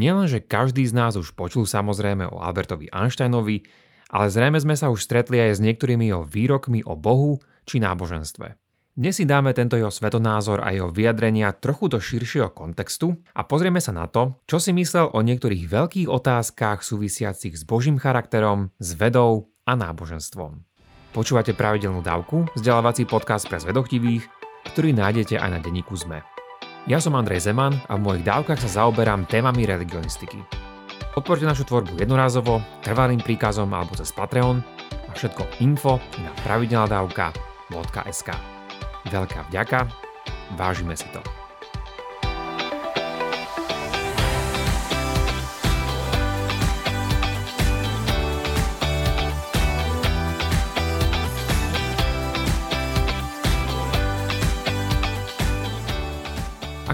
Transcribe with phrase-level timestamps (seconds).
[0.00, 3.68] Nielenže každý z nás už počul samozrejme o Albertovi Einsteinovi,
[4.08, 7.36] ale zrejme sme sa už stretli aj s niektorými jeho výrokmi o Bohu
[7.68, 8.56] či náboženstve.
[8.96, 13.78] Dnes si dáme tento jeho svetonázor a jeho vyjadrenia trochu do širšieho kontextu a pozrieme
[13.78, 18.96] sa na to, čo si myslel o niektorých veľkých otázkach súvisiacich s Božím charakterom, s
[18.96, 20.64] vedou a náboženstvom.
[21.12, 24.24] Počúvate pravidelnú dávku, vzdelávací podcast pre zvedochtivých,
[24.72, 26.39] ktorý nájdete aj na denníku ZME.
[26.88, 30.40] Ja som Andrej Zeman a v mojich dávkach sa zaoberám témami religionistiky.
[31.12, 38.28] Podporte našu tvorbu jednorázovo, trvalým príkazom alebo cez Patreon a všetko info na pravidelnadavka.sk.
[39.10, 39.90] Veľká vďaka,
[40.56, 41.39] vážime si to.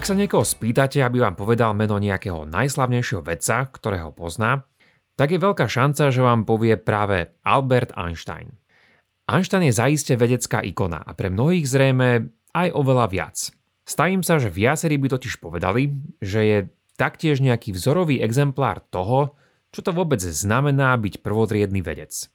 [0.07, 4.63] Ak sa niekoho spýtate, aby vám povedal meno nejakého najslavnejšieho vedca, ktorého pozná,
[5.19, 8.55] tak je veľká šanca, že vám povie práve Albert Einstein.
[9.27, 12.23] Einstein je zaiste vedecká ikona a pre mnohých zrejme
[12.55, 13.51] aj oveľa viac.
[13.83, 15.91] Stavím sa, že viacerí by totiž povedali,
[16.23, 16.59] že je
[16.95, 19.35] taktiež nejaký vzorový exemplár toho,
[19.75, 22.31] čo to vôbec znamená byť prvotriedný vedec.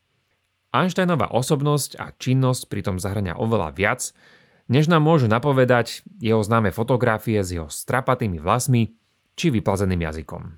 [0.75, 4.11] Einsteinová osobnosť a činnosť pritom zahrania oveľa viac,
[4.71, 8.95] než nám môžu napovedať jeho známe fotografie s jeho strapatými vlasmi
[9.35, 10.55] či vyplazeným jazykom.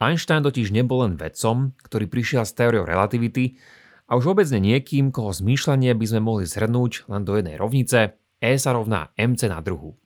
[0.00, 3.58] Einstein totiž nebol len vedcom, ktorý prišiel s teóriou relativity
[4.06, 8.16] a už vôbec nie niekým, koho zmýšľanie by sme mohli zhrnúť len do jednej rovnice
[8.40, 10.00] E sa rovná MC na druhu.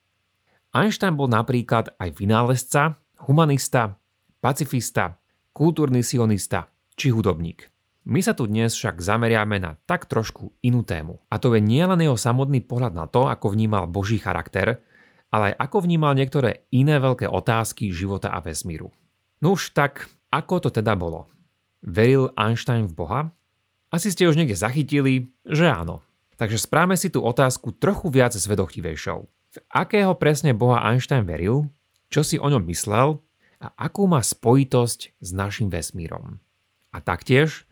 [0.75, 2.99] Einstein bol napríklad aj vynálezca,
[3.31, 3.95] humanista,
[4.43, 5.23] pacifista,
[5.55, 6.67] kultúrny sionista
[6.99, 7.74] či hudobník.
[8.05, 11.25] My sa tu dnes však zameriame na tak trošku inú tému.
[11.33, 14.85] A to je nielen jeho samotný pohľad na to, ako vnímal Boží charakter,
[15.33, 18.93] ale aj ako vnímal niektoré iné veľké otázky života a vesmíru.
[19.41, 21.33] No už tak, ako to teda bolo?
[21.81, 23.21] Veril Einstein v Boha?
[23.89, 26.05] Asi ste už niekde zachytili, že áno.
[26.37, 29.21] Takže správame si tú otázku trochu viac zvedochtivejšou.
[29.25, 31.73] V akého presne Boha Einstein veril,
[32.13, 33.17] čo si o ňom myslel
[33.65, 36.37] a akú má spojitosť s našim vesmírom.
[36.93, 37.65] A taktiež,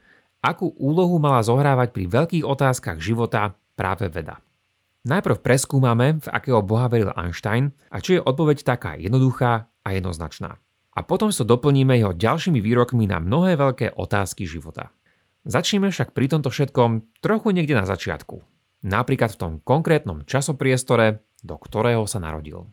[0.42, 4.42] akú úlohu mala zohrávať pri veľkých otázkach života práve veda.
[5.03, 10.58] Najprv preskúmame, v akého boha veril Einstein a či je odpoveď taká jednoduchá a jednoznačná.
[10.92, 14.92] A potom sa doplníme jeho ďalšími výrokmi na mnohé veľké otázky života.
[15.42, 18.47] Začneme však pri tomto všetkom trochu niekde na začiatku.
[18.86, 22.70] Napríklad v tom konkrétnom časopriestore, do ktorého sa narodil.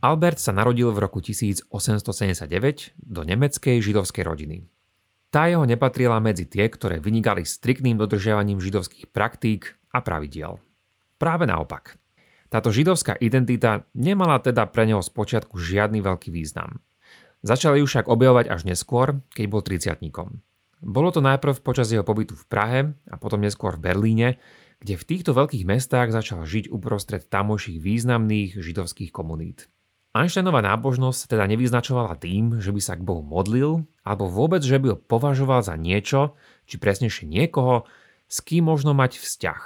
[0.00, 1.68] Albert sa narodil v roku 1879
[2.96, 4.64] do nemeckej židovskej rodiny.
[5.28, 10.56] Tá jeho nepatrila medzi tie, ktoré vynikali striktným dodržiavaním židovských praktík a pravidiel.
[11.20, 12.00] Práve naopak.
[12.48, 16.80] Táto židovská identita nemala teda pre neho spočiatku žiadny veľký význam.
[17.44, 20.00] Začali ju však objavovať až neskôr, keď bol 30
[20.80, 24.40] Bolo to najprv počas jeho pobytu v Prahe a potom neskôr v Berlíne,
[24.80, 29.68] kde v týchto veľkých mestách začal žiť uprostred tamojších významných židovských komunít.
[30.10, 34.86] Einsteinová nábožnosť teda nevyznačovala tým, že by sa k Bohu modlil, alebo vôbec, že by
[34.94, 36.34] ho považoval za niečo,
[36.66, 37.86] či presnejšie niekoho,
[38.26, 39.62] s kým možno mať vzťah.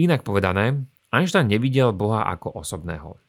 [0.00, 3.20] Inak povedané, Einstein nevidel Boha ako osobného.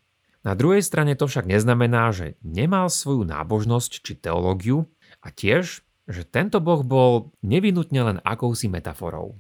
[0.48, 4.88] Na druhej strane to však neznamená, že nemal svoju nábožnosť či teológiu
[5.20, 9.36] a tiež, že tento Boh bol nevinutne len akousi metaforou.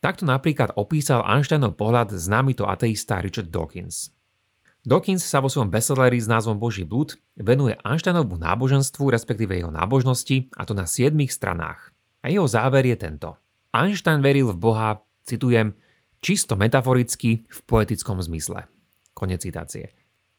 [0.00, 4.08] Takto napríklad opísal Einsteinov pohľad známy to ateista Richard Dawkins.
[4.84, 10.52] Dawkins sa vo svojom bestselleri s názvom Boží blúd venuje Einsteinovmu náboženstvu, respektíve jeho nábožnosti,
[10.60, 11.88] a to na 7 stranách.
[12.20, 13.32] A jeho záver je tento.
[13.72, 15.72] Einstein veril v Boha, citujem,
[16.20, 18.68] čisto metaforicky v poetickom zmysle.
[19.16, 19.88] Konec citácie.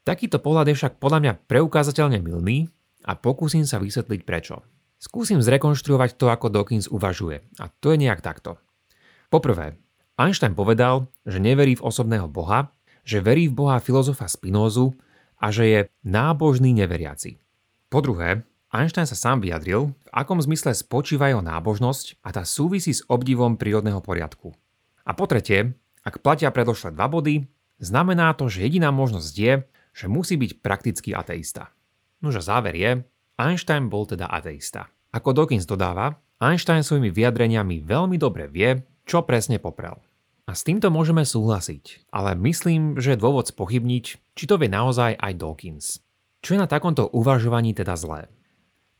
[0.05, 2.69] Takýto pohľad je však podľa mňa preukázateľne milný
[3.01, 4.61] a pokúsim sa vysvetliť prečo.
[5.01, 7.41] Skúsim zrekonštruovať to, ako Dawkins uvažuje.
[7.57, 8.61] A to je nejak takto.
[9.33, 9.81] Poprvé,
[10.21, 12.74] Einstein povedal, že neverí v osobného Boha,
[13.05, 14.97] že verí v Boha filozofa Spinózu
[15.37, 17.37] a že je nábožný neveriaci.
[17.87, 18.43] Po druhé,
[18.73, 23.55] Einstein sa sám vyjadril, v akom zmysle spočíva jeho nábožnosť a tá súvisí s obdivom
[23.55, 24.51] prírodného poriadku.
[25.05, 27.45] A po tretie, ak platia predošle dva body,
[27.79, 29.53] znamená to, že jediná možnosť je,
[29.95, 31.71] že musí byť praktický ateista.
[32.19, 32.91] Nože záver je,
[33.39, 34.91] Einstein bol teda ateista.
[35.15, 39.95] Ako Dawkins dodáva, Einstein svojimi vyjadreniami veľmi dobre vie, čo presne poprel.
[40.55, 44.05] S týmto môžeme súhlasiť, ale myslím, že je dôvod spochybniť,
[44.39, 45.99] či to vie naozaj aj Dawkins.
[46.39, 48.31] Čo je na takomto uvažovaní teda zlé?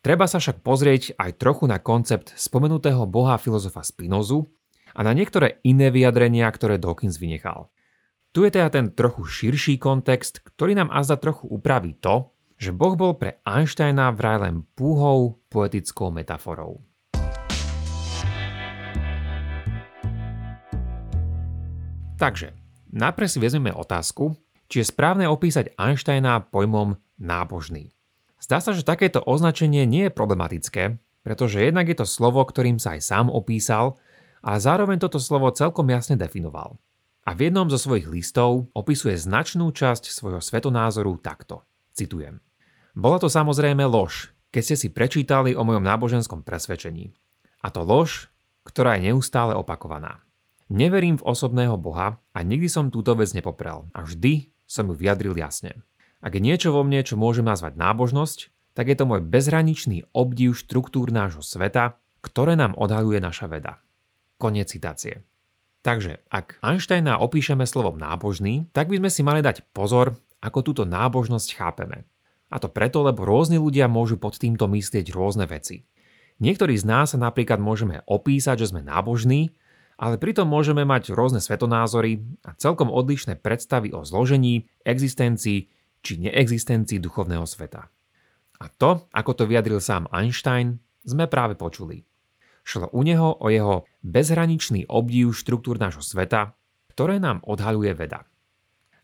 [0.03, 4.51] Treba sa však pozrieť aj trochu na koncept spomenutého boha filozofa Spinozu
[4.91, 7.71] a na niektoré iné vyjadrenia, ktoré Dawkins vynechal.
[8.35, 12.99] Tu je teda ten trochu širší kontext, ktorý nám azda trochu upraví to, že Boh
[12.99, 16.83] bol pre Einsteina vraj len púhou poetickou metaforou.
[22.15, 22.55] Takže,
[22.95, 24.39] najprv si vezmeme otázku,
[24.71, 27.91] či je správne opísať Einsteina pojmom nábožný.
[28.39, 30.83] Zdá sa, že takéto označenie nie je problematické,
[31.27, 33.99] pretože jednak je to slovo, ktorým sa aj sám opísal
[34.45, 36.77] a zároveň toto slovo celkom jasne definoval
[37.25, 41.65] a v jednom zo svojich listov opisuje značnú časť svojho svetonázoru takto.
[41.97, 42.37] Citujem.
[42.93, 47.11] Bola to samozrejme lož, keď ste si prečítali o mojom náboženskom presvedčení.
[47.65, 48.29] A to lož,
[48.61, 50.24] ktorá je neustále opakovaná.
[50.65, 55.37] Neverím v osobného Boha a nikdy som túto vec nepoprel a vždy som ju vyjadril
[55.37, 55.77] jasne.
[56.25, 60.57] Ak je niečo vo mne, čo môžem nazvať nábožnosť, tak je to môj bezhraničný obdiv
[60.57, 63.77] štruktúr nášho sveta, ktoré nám odhaluje naša veda.
[64.41, 65.21] Koniec citácie.
[65.85, 70.83] Takže, ak Einsteina opíšeme slovom nábožný, tak by sme si mali dať pozor, ako túto
[70.83, 72.09] nábožnosť chápeme.
[72.49, 75.85] A to preto, lebo rôzni ľudia môžu pod týmto myslieť rôzne veci.
[76.41, 79.53] Niektorí z nás sa napríklad môžeme opísať, že sme nábožní,
[79.95, 85.71] ale pritom môžeme mať rôzne svetonázory a celkom odlišné predstavy o zložení, existencii
[86.05, 87.87] či neexistencii duchovného sveta.
[88.59, 92.03] A to, ako to vyjadril sám Einstein, sme práve počuli.
[92.65, 96.57] Šlo u neho o jeho bezhraničný obdiv štruktúr nášho sveta,
[96.91, 98.25] ktoré nám odhaluje veda.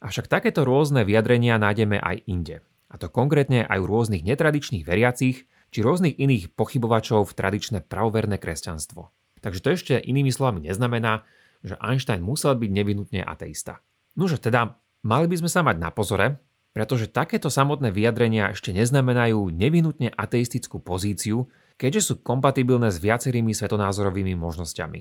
[0.02, 2.66] Avšak takéto rôzne vyjadrenia nájdeme aj inde.
[2.90, 8.42] A to konkrétne aj u rôznych netradičných veriacich či rôznych iných pochybovačov v tradičné pravoverné
[8.42, 9.14] kresťanstvo.
[9.42, 11.26] Takže to ešte inými slovami neznamená,
[11.62, 13.82] že Einstein musel byť nevinutne ateista.
[14.18, 16.42] Nože teda, mali by sme sa mať na pozore,
[16.72, 24.38] pretože takéto samotné vyjadrenia ešte neznamenajú nevinutne ateistickú pozíciu, keďže sú kompatibilné s viacerými svetonázorovými
[24.40, 25.00] možnosťami.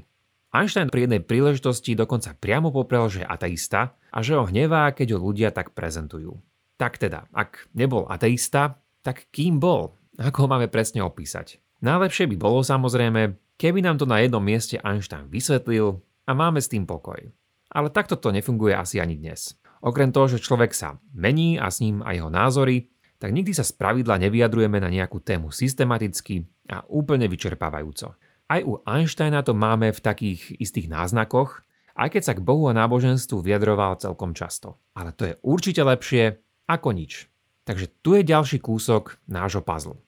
[0.50, 5.14] Einstein pri jednej príležitosti dokonca priamo poprel, že je ateista a že ho hnevá, keď
[5.14, 6.42] ho ľudia tak prezentujú.
[6.74, 9.94] Tak teda, ak nebol ateista, tak kým bol?
[10.18, 11.62] Ako ho máme presne opísať?
[11.86, 16.72] Najlepšie by bolo samozrejme, keby nám to na jednom mieste Einstein vysvetlil a máme s
[16.72, 17.20] tým pokoj.
[17.68, 19.52] Ale takto to nefunguje asi ani dnes.
[19.84, 22.76] Okrem toho, že človek sa mení a s ním aj jeho názory,
[23.20, 28.16] tak nikdy sa spravidla nevyjadrujeme na nejakú tému systematicky a úplne vyčerpávajúco.
[28.48, 31.60] Aj u Einsteina to máme v takých istých náznakoch,
[32.00, 34.80] aj keď sa k Bohu a náboženstvu vyjadroval celkom často.
[34.96, 37.28] Ale to je určite lepšie ako nič.
[37.68, 40.00] Takže tu je ďalší kúsok nášho puzzle.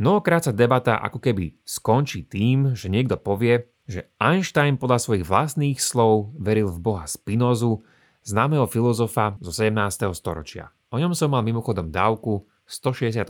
[0.00, 5.76] Mnohokrát sa debata ako keby skončí tým, že niekto povie, že Einstein podľa svojich vlastných
[5.76, 7.84] slov veril v boha Spinozu,
[8.24, 10.08] známeho filozofa zo 17.
[10.16, 10.72] storočia.
[10.88, 13.28] O ňom som mal mimochodom dávku 168.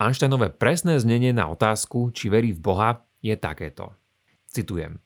[0.00, 2.90] Einsteinové presné znenie na otázku, či verí v Boha,
[3.20, 3.92] je takéto.
[4.48, 4.98] Citujem.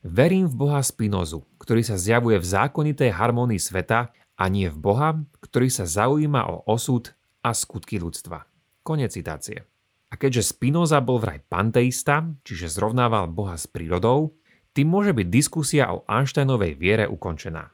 [0.00, 5.20] Verím v Boha Spinozu, ktorý sa zjavuje v zákonitej harmonii sveta a nie v Boha,
[5.44, 7.12] ktorý sa zaujíma o osud
[7.44, 8.48] a skutky ľudstva.
[8.82, 9.68] Konec citácie.
[10.08, 14.40] A keďže Spinoza bol vraj panteista, čiže zrovnával Boha s prírodou,
[14.72, 17.68] tým môže byť diskusia o Einsteinovej viere ukončená.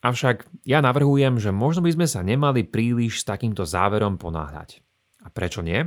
[0.00, 4.80] Avšak ja navrhujem, že možno by sme sa nemali príliš s takýmto záverom ponáhľať.
[5.20, 5.84] A prečo nie?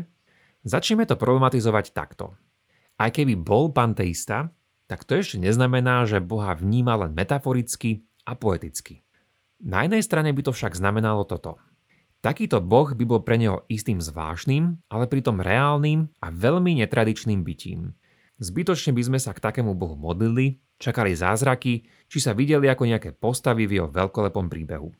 [0.62, 2.38] Začneme to problematizovať takto.
[3.02, 4.54] Aj keby bol panteista,
[4.86, 9.02] tak to ešte neznamená, že Boha vníma len metaforicky a poeticky.
[9.64, 11.58] Na jednej strane by to však znamenalo toto.
[12.24, 17.92] Takýto boh by bol pre neho istým zvláštnym, ale pritom reálnym a veľmi netradičným bytím.
[18.39, 23.12] Zbytočne by sme sa k takému bohu modlili, čakali zázraky, či sa videli ako nejaké
[23.12, 24.96] postavy v jeho veľkolepom príbehu.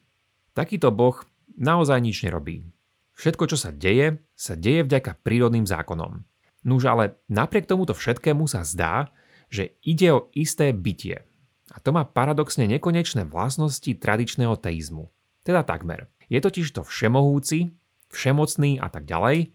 [0.51, 1.15] Takýto boh
[1.56, 2.68] naozaj nič nerobí.
[3.15, 6.27] Všetko, čo sa deje, sa deje vďaka prírodným zákonom.
[6.68, 9.15] Nuž ale napriek tomuto všetkému sa zdá,
[9.48, 11.24] že ide o isté bytie.
[11.72, 15.08] A to má paradoxne nekonečné vlastnosti tradičného teizmu.
[15.44, 16.12] Teda takmer.
[16.34, 17.78] Je totiž to všemohúci,
[18.10, 19.54] všemocný a tak ďalej,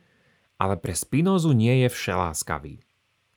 [0.62, 2.78] ale pre Spinozu nie je všeláskavý.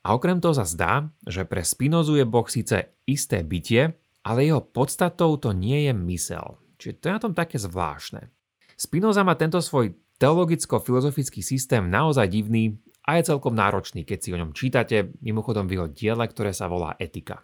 [0.05, 4.61] A okrem toho sa zdá, že pre Spinozu je Boh síce isté bytie, ale jeho
[4.61, 6.61] podstatou to nie je mysel.
[6.77, 8.29] Čiže to je na tom také zvláštne.
[8.77, 14.41] Spinoza má tento svoj teologicko-filozofický systém naozaj divný a je celkom náročný, keď si o
[14.41, 17.41] ňom čítate, mimochodom v jeho diele, ktoré sa volá Etika.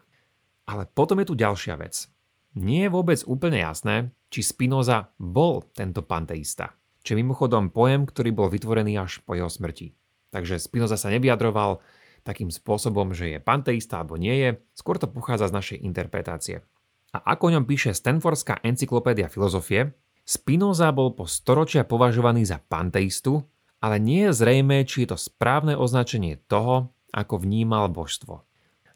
[0.70, 2.10] Ale potom je tu ďalšia vec.
[2.58, 6.74] Nie je vôbec úplne jasné, či Spinoza bol tento panteista,
[7.06, 9.94] čo je mimochodom pojem, ktorý bol vytvorený až po jeho smrti.
[10.34, 11.78] Takže Spinoza sa nevyjadroval
[12.26, 16.66] takým spôsobom, že je panteista alebo nie je, skôr to pochádza z našej interpretácie.
[17.14, 19.94] A ako o ňom píše Stanfordská encyklopédia filozofie,
[20.26, 23.46] Spinoza bol po storočia považovaný za panteistu,
[23.80, 28.44] ale nie je zrejme, či je to správne označenie toho, ako vnímal božstvo.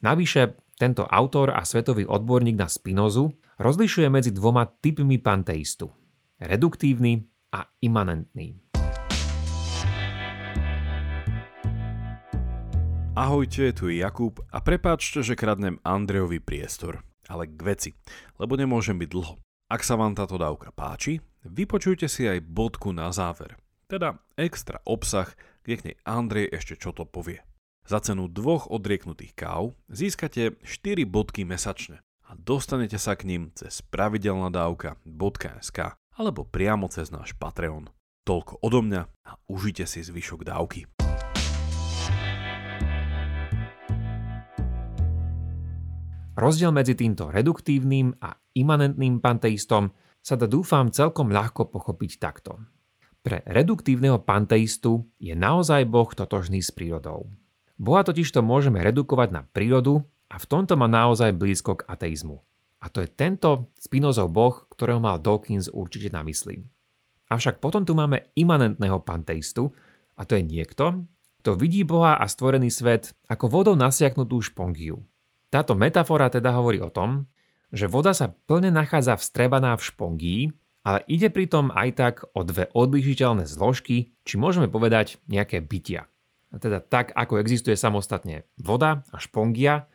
[0.01, 5.94] Navyše, tento autor a svetový odborník na Spinozu rozlišuje medzi dvoma typmi panteistu.
[6.41, 7.22] Reduktívny
[7.53, 8.58] a imanentný.
[13.13, 17.06] Ahojte, tu je Jakub a prepáčte, že kradnem Andrejovi priestor.
[17.30, 17.89] Ale k veci,
[18.41, 19.38] lebo nemôžem byť dlho.
[19.70, 23.62] Ak sa vám táto dávka páči, vypočujte si aj bodku na záver.
[23.86, 25.30] Teda extra obsah,
[25.62, 27.46] kde k nej Andrej ešte čo to povie.
[27.86, 33.83] Za cenu dvoch odrieknutých káv získate 4 bodky mesačne a dostanete sa k ním cez
[33.91, 35.79] pravidelnadavka.sk
[36.15, 37.91] alebo priamo cez náš Patreon.
[38.23, 40.88] Toľko odo mňa a užite si zvyšok dávky.
[46.39, 49.91] Rozdiel medzi týmto reduktívnym a imanentným panteistom
[50.23, 52.63] sa dá dúfam celkom ľahko pochopiť takto.
[53.21, 57.27] Pre reduktívneho panteistu je naozaj Boh totožný s prírodou.
[57.75, 62.39] Boha totiž to môžeme redukovať na prírodu a v tomto má naozaj blízko k ateizmu.
[62.81, 66.63] A to je tento Spinozov boh, ktorého mal Dawkins určite na mysli.
[67.27, 69.75] Avšak potom tu máme imanentného panteistu,
[70.15, 71.03] a to je niekto,
[71.43, 75.03] kto vidí Boha a stvorený svet ako vodou nasiaknutú špongiu.
[75.51, 77.27] Táto metafora teda hovorí o tom,
[77.71, 80.41] že voda sa plne nachádza vstrebaná v špongii,
[80.81, 86.07] ale ide pritom aj tak o dve odlišiteľné zložky, či môžeme povedať nejaké bytia.
[86.51, 89.88] A teda tak, ako existuje samostatne voda a špongia,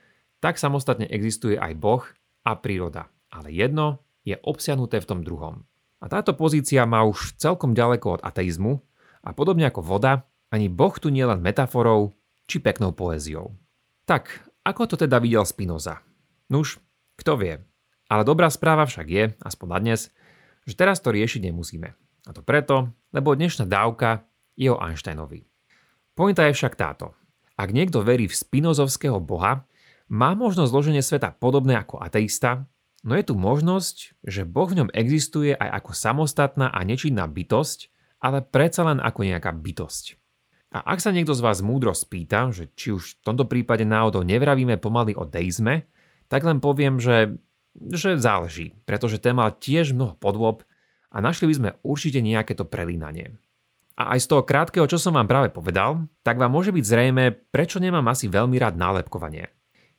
[0.47, 2.07] tak samostatne existuje aj Boh
[2.47, 3.11] a príroda.
[3.35, 5.67] Ale jedno je obsiahnuté v tom druhom.
[5.99, 8.79] A táto pozícia má už celkom ďaleko od ateizmu
[9.26, 10.23] a podobne ako voda,
[10.55, 12.15] ani Boh tu nie len metaforou
[12.47, 13.59] či peknou poéziou.
[14.07, 14.31] Tak,
[14.62, 16.07] ako to teda videl Spinoza?
[16.47, 16.79] Nuž,
[17.19, 17.59] kto vie.
[18.07, 20.15] Ale dobrá správa však je, aspoň na dnes,
[20.62, 21.91] že teraz to riešiť nemusíme.
[22.23, 24.23] A to preto, lebo dnešná dávka
[24.55, 25.43] je o Einsteinovi.
[26.15, 27.19] Pointa je však táto.
[27.59, 29.67] Ak niekto verí v spinozovského boha,
[30.07, 32.67] má možnosť zloženie sveta podobné ako ateista,
[33.03, 37.91] no je tu možnosť, že Boh v ňom existuje aj ako samostatná a nečinná bytosť,
[38.23, 40.19] ale predsa len ako nejaká bytosť.
[40.75, 44.27] A ak sa niekto z vás múdro spýta, že či už v tomto prípade náhodou
[44.27, 45.87] nevravíme pomaly o deizme,
[46.27, 47.39] tak len poviem, že,
[47.79, 50.67] že záleží, pretože ten mal tiež mnoho podôb
[51.15, 53.39] a našli by sme určite nejaké to prelínanie.
[53.97, 57.25] A aj z toho krátkeho, čo som vám práve povedal, tak vám môže byť zrejme,
[57.49, 59.49] prečo nemám asi veľmi rád nálepkovanie.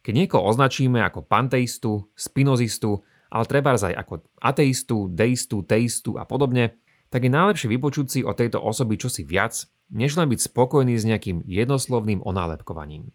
[0.07, 6.79] Keď niekoho označíme ako panteistu, spinozistu, ale treba aj ako ateistu, deistu, teistu a podobne,
[7.11, 11.07] tak je najlepšie vypočuť si o tejto osoby čosi viac než len byť spokojný s
[11.07, 13.11] nejakým jednoslovným onálepkovaním.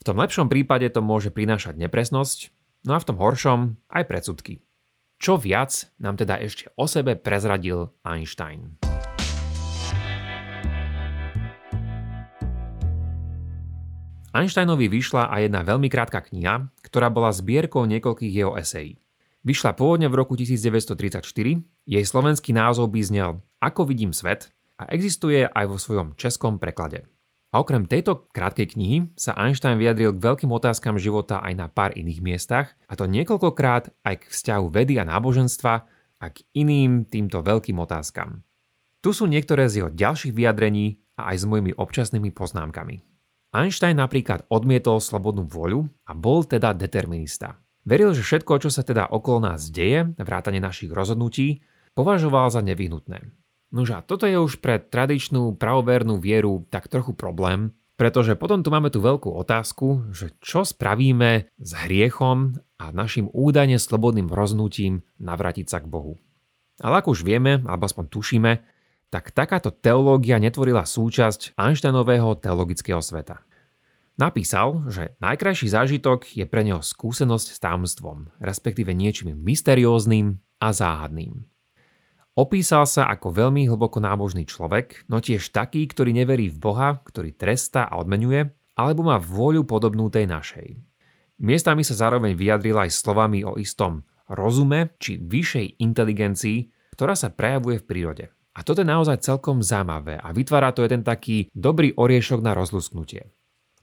[0.00, 2.52] V tom lepšom prípade to môže prinášať nepresnosť,
[2.84, 4.60] no a v tom horšom aj predsudky.
[5.16, 8.76] Čo viac nám teda ešte o sebe prezradil Einstein.
[14.36, 19.00] Einsteinovi vyšla aj jedna veľmi krátka kniha, ktorá bola zbierkou niekoľkých jeho esejí.
[19.46, 21.24] Vyšla pôvodne v roku 1934,
[21.86, 27.08] jej slovenský názov by znel Ako vidím svet a existuje aj vo svojom českom preklade.
[27.54, 31.96] A okrem tejto krátkej knihy sa Einstein vyjadril k veľkým otázkam života aj na pár
[31.96, 35.74] iných miestach, a to niekoľkokrát aj k vzťahu vedy a náboženstva
[36.20, 38.44] a k iným týmto veľkým otázkam.
[39.00, 43.15] Tu sú niektoré z jeho ďalších vyjadrení a aj s mojimi občasnými poznámkami.
[43.56, 47.56] Einstein napríklad odmietol slobodnú voľu a bol teda determinista.
[47.88, 51.64] Veril, že všetko, čo sa teda okolo nás deje, vrátane našich rozhodnutí,
[51.96, 53.24] považoval za nevyhnutné.
[53.72, 58.68] Nože a toto je už pre tradičnú pravovernú vieru tak trochu problém, pretože potom tu
[58.68, 65.66] máme tú veľkú otázku, že čo spravíme s hriechom a našim údajne slobodným rozhnutím navrátiť
[65.66, 66.20] sa k Bohu.
[66.76, 68.52] Ale ako už vieme, alebo aspoň tušíme,
[69.10, 73.42] tak takáto teológia netvorila súčasť Einsteinového teologického sveta.
[74.16, 81.44] Napísal, že najkrajší zážitok je pre neho skúsenosť s tajomstvom, respektíve niečím mysterióznym a záhadným.
[82.36, 87.32] Opísal sa ako veľmi hlboko nábožný človek, no tiež taký, ktorý neverí v Boha, ktorý
[87.32, 90.76] trestá a odmenuje, alebo má vôľu podobnú tej našej.
[91.40, 96.58] Miestami sa zároveň vyjadril aj slovami o istom rozume či vyššej inteligencii,
[96.94, 98.24] ktorá sa prejavuje v prírode.
[98.56, 103.28] A toto je naozaj celkom zaujímavé a vytvára to jeden taký dobrý oriešok na rozlusknutie.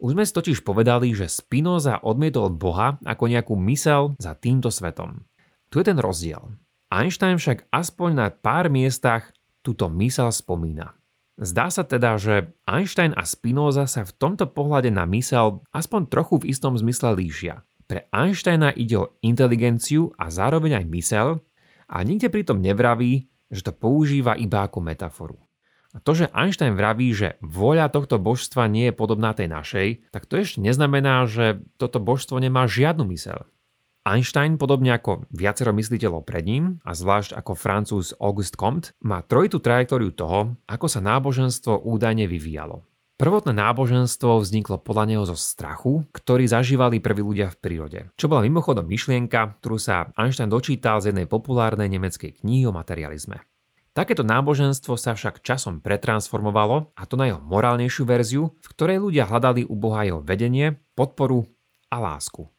[0.01, 5.29] Už sme totiž povedali, že Spinoza odmietol Boha ako nejakú mysel za týmto svetom.
[5.69, 6.57] Tu je ten rozdiel.
[6.89, 9.29] Einstein však aspoň na pár miestach
[9.61, 10.97] túto mysel spomína.
[11.37, 16.41] Zdá sa teda, že Einstein a Spinoza sa v tomto pohľade na mysel aspoň trochu
[16.41, 17.65] v istom zmysle líšia.
[17.89, 21.27] Pre Einsteina ide o inteligenciu a zároveň aj mysel
[21.89, 25.37] a nikde pritom nevraví, že to používa iba ako metaforu.
[25.93, 30.25] A to, že Einstein vraví, že voľa tohto božstva nie je podobná tej našej, tak
[30.25, 33.45] to ešte neznamená, že toto božstvo nemá žiadnu mysel.
[34.03, 39.63] Einstein, podobne ako viacero mysliteľov pred ním, a zvlášť ako francúz Auguste Comte, má trojitú
[39.63, 42.83] trajektóriu toho, ako sa náboženstvo údajne vyvíjalo.
[43.13, 47.99] Prvotné náboženstvo vzniklo podľa neho zo strachu, ktorý zažívali prví ľudia v prírode.
[48.17, 53.45] Čo bola mimochodom myšlienka, ktorú sa Einstein dočítal z jednej populárnej nemeckej knihy o materializme.
[53.93, 59.29] Takéto náboženstvo sa však časom pretransformovalo, a to na jeho morálnejšiu verziu, v ktorej ľudia
[59.29, 61.45] hľadali u Boha jeho vedenie, podporu
[61.93, 62.49] a lásku.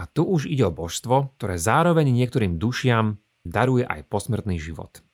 [0.00, 5.04] A tu už ide o božstvo, ktoré zároveň niektorým dušiam daruje aj posmrtný život.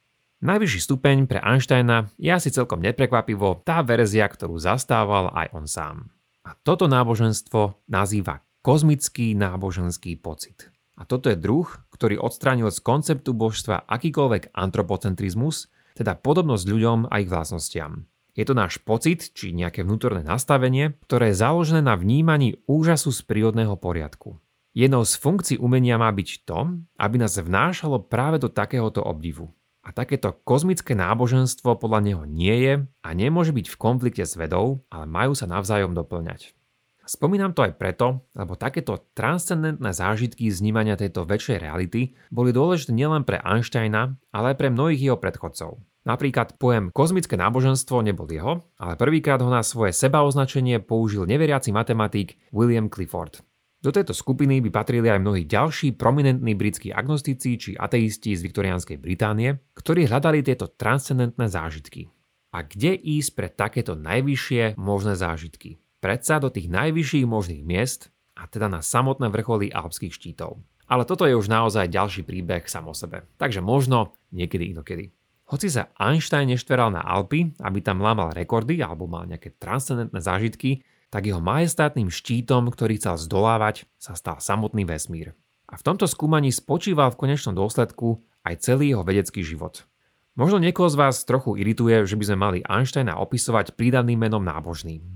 [0.45, 5.97] Najvyšší stupeň pre Einsteina je asi celkom neprekvapivo tá verzia, ktorú zastával aj on sám.
[6.45, 10.69] A toto náboženstvo nazýva kozmický náboženský pocit.
[11.01, 11.65] A toto je druh,
[11.97, 18.05] ktorý odstránil z konceptu božstva akýkoľvek antropocentrizmus, teda podobnosť ľuďom a ich vlastnostiam.
[18.37, 23.25] Je to náš pocit, či nejaké vnútorné nastavenie, ktoré je založené na vnímaní úžasu z
[23.25, 24.37] prírodného poriadku.
[24.77, 29.49] Jednou z funkcií umenia má byť to, aby nás vnášalo práve do takéhoto obdivu.
[29.85, 32.75] A takéto kozmické náboženstvo podľa neho nie je
[33.05, 36.57] a nemôže byť v konflikte s vedou, ale majú sa navzájom doplňať.
[37.05, 43.29] Spomínam to aj preto, lebo takéto transcendentné zážitky vnímania tejto väčšej reality boli dôležité nielen
[43.29, 45.85] pre Einsteina, ale aj pre mnohých jeho predchodcov.
[46.09, 52.41] Napríklad pojem kozmické náboženstvo nebol jeho, ale prvýkrát ho na svoje sebaoznačenie použil neveriaci matematik
[52.57, 53.45] William Clifford.
[53.85, 58.97] Do tejto skupiny by patrili aj mnohí ďalší prominentní britskí agnostici či ateisti z viktoriánskej
[58.97, 62.09] Británie, ktorí hľadali tieto transcendentné zážitky.
[62.57, 65.76] A kde ísť pre takéto najvyššie možné zážitky?
[66.00, 68.09] Predsa do tých najvyšších možných miest,
[68.41, 70.64] a teda na samotné vrcholy alpských štítov.
[70.88, 73.29] Ale toto je už naozaj ďalší príbeh samo sebe.
[73.37, 75.12] Takže možno niekedy inokedy.
[75.45, 80.81] Hoci sa Einstein neštveral na Alpy, aby tam lámal rekordy alebo mal nejaké transcendentné zážitky,
[81.14, 85.38] tak jeho majestátnym štítom, ktorý chcel zdolávať, sa stal samotný vesmír.
[85.71, 89.87] A v tomto skúmaní spočíval v konečnom dôsledku aj celý jeho vedecký život.
[90.35, 95.06] Možno niekoho z vás trochu irituje, že by sme mali Einsteina opisovať prídaným menom nábožný.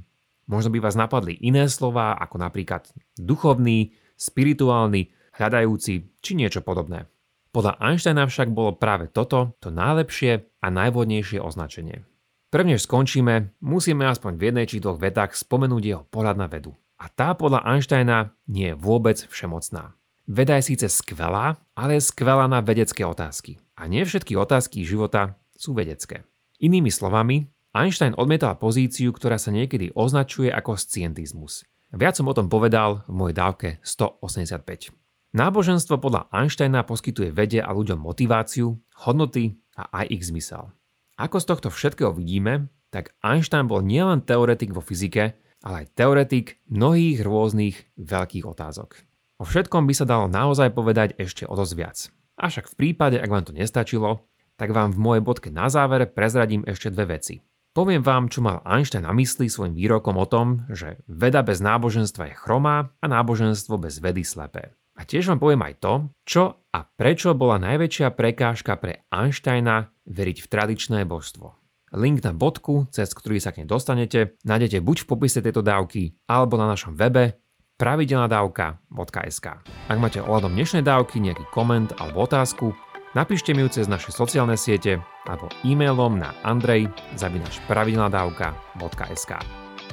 [0.46, 2.87] Možno by vás napadli iné slova, ako napríklad
[3.18, 7.11] duchovný, spirituálny, hľadajúci či niečo podobné.
[7.51, 12.07] Podľa Einsteina však bolo práve toto to najlepšie a najvodnejšie označenie.
[12.49, 16.73] Prvnež skončíme, musíme aspoň v jednej či dvoch vetách spomenúť jeho pohľad na vedu.
[16.97, 19.93] A tá podľa Einsteina nie je vôbec všemocná.
[20.25, 23.61] Veda je síce skvelá, ale je skvelá na vedecké otázky.
[23.77, 26.25] A nie všetky otázky života sú vedecké.
[26.57, 31.69] Inými slovami, Einstein odmietal pozíciu, ktorá sa niekedy označuje ako scientizmus.
[31.93, 34.97] Viac som o tom povedal v mojej dávke 185.
[35.37, 38.73] Náboženstvo podľa Einsteina poskytuje vede a ľuďom motiváciu,
[39.05, 40.73] hodnoty a aj ich zmysel.
[41.18, 45.35] Ako z tohto všetkého vidíme, tak Einstein bol nielen teoretik vo fyzike,
[45.66, 49.02] ale aj teoretik mnohých rôznych veľkých otázok.
[49.38, 51.98] O všetkom by sa dalo naozaj povedať ešte o dosť viac.
[52.38, 56.62] Avšak v prípade, ak vám to nestačilo, tak vám v mojej bodke na záver prezradím
[56.62, 57.42] ešte dve veci.
[57.74, 62.31] Poviem vám, čo mal Einstein na mysli svojim výrokom o tom, že veda bez náboženstva
[62.31, 64.74] je chromá a náboženstvo bez vedy slepé.
[64.99, 66.43] A tiež vám poviem aj to, čo
[66.75, 71.55] a prečo bola najväčšia prekážka pre Einsteina veriť v tradičné božstvo.
[71.97, 76.13] Link na bodku, cez ktorý sa k nej dostanete, nájdete buď v popise tejto dávky,
[76.29, 77.41] alebo na našom webe
[77.79, 79.47] pravidelnadavka.sk.
[79.89, 82.75] Ak máte ohľadom dnešnej dávky nejaký koment alebo otázku,
[83.17, 89.33] napíšte mi ju cez naše sociálne siete alebo e-mailom na andrej.pravidelnadavka.sk.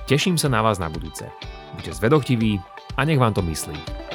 [0.09, 1.31] Teším sa na vás na budúce.
[1.77, 2.59] Buďte zvedochtiví
[2.97, 4.14] a nech vám to myslí.